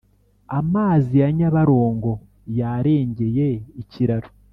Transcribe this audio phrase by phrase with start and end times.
[0.59, 2.11] Amazi yanyabarongo
[2.59, 3.47] yarengeye
[3.81, 4.29] ikiraro